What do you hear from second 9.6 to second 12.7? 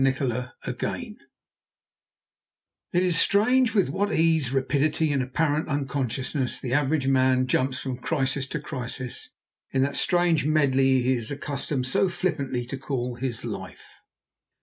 in that strange medley he is accustomed so flippantly